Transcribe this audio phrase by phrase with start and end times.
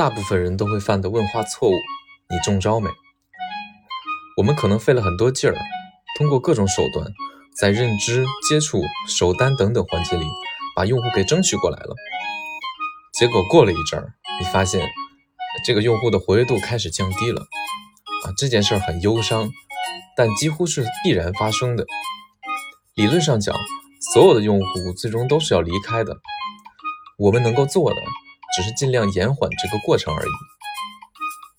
[0.00, 1.74] 大部分人都会犯的问话错误，
[2.30, 2.88] 你中招没？
[4.38, 5.54] 我们可能费了很多劲儿，
[6.16, 7.06] 通过各种手段，
[7.54, 10.24] 在认知、接触、首单等等环节里，
[10.74, 11.94] 把用户给争取过来了。
[13.12, 14.88] 结果过了一阵儿，你发现
[15.66, 17.42] 这个用户的活跃度开始降低了。
[18.24, 19.50] 啊，这件事儿很忧伤，
[20.16, 21.84] 但几乎是必然发生的。
[22.94, 23.54] 理论上讲，
[24.14, 26.16] 所有的用户最终都是要离开的。
[27.18, 27.96] 我们能够做的。
[28.54, 30.30] 只是尽量延缓这个过程而已。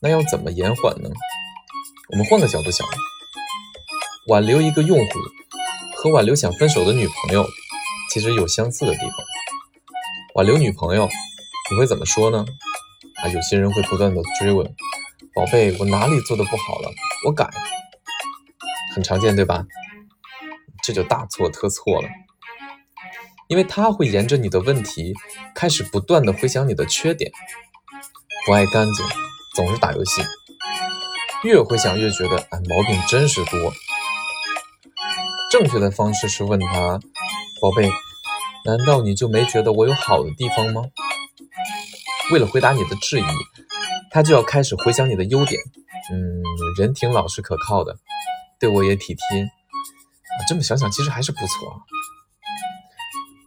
[0.00, 1.10] 那要怎么延缓呢？
[2.10, 2.86] 我们换个角度想，
[4.28, 5.12] 挽留一个用户
[5.96, 7.46] 和挽留想分手的女朋友
[8.12, 9.12] 其实有相似的地方。
[10.34, 11.08] 挽留女朋友，
[11.70, 12.44] 你会怎么说呢？
[13.22, 14.74] 啊，有些人会不断的追问
[15.34, 16.90] ：“宝贝，我哪里做的不好了？
[17.26, 17.50] 我改。”
[18.94, 19.64] 很常见，对吧？
[20.82, 22.08] 这就大错特错了。
[23.48, 25.14] 因为他会沿着你的问题
[25.54, 27.30] 开始不断的回想你的缺点，
[28.44, 29.06] 不爱干净，
[29.54, 30.22] 总是打游戏，
[31.44, 33.72] 越回想越觉得哎毛病真是多。
[35.50, 36.98] 正确的方式是问他，
[37.62, 37.88] 宝贝，
[38.64, 40.82] 难道你就没觉得我有好的地方吗？
[42.32, 43.24] 为了回答你的质疑，
[44.10, 45.62] 他就要开始回想你的优点，
[46.12, 46.42] 嗯，
[46.76, 47.96] 人挺老实可靠的，
[48.58, 51.82] 对我也体贴，啊，这么想想其实还是不错。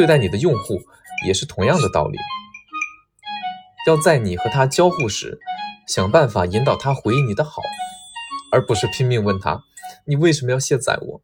[0.00, 0.80] 对待你的用户
[1.26, 2.16] 也是同样的道理，
[3.86, 5.38] 要在你和他交互时，
[5.86, 7.60] 想办法引导他回应你的好，
[8.50, 9.62] 而不是拼命问他
[10.06, 11.20] 你为什么要卸载我。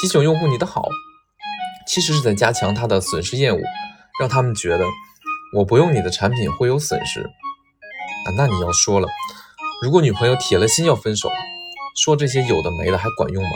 [0.00, 0.88] 提醒用户你的好，
[1.84, 3.60] 其实是在加强他的损失厌恶，
[4.20, 4.84] 让他们觉得
[5.56, 8.30] 我不用你的产品会有损失啊。
[8.36, 9.08] 那你要说了，
[9.82, 11.28] 如果女朋友铁了心要分手，
[11.96, 13.50] 说这些有的没的还管用吗？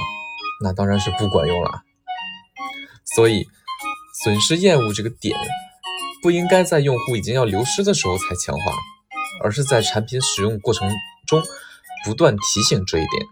[0.64, 1.82] 那当然是不管用了。
[3.16, 3.48] 所以，
[4.22, 5.38] 损失厌恶这个点
[6.22, 8.72] 不应该在用户已经要流失的时候才强化，
[9.42, 10.90] 而是在产品使用过程
[11.26, 11.42] 中
[12.04, 13.26] 不断提醒这一点。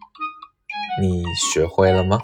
[1.02, 2.20] 你学会了吗？